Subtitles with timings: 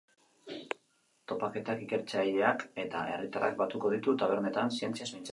[1.31, 5.29] Topaketak ikertzaileak eta herritarrak batuko ditu tabernetan, zientziaz mintzatzeko.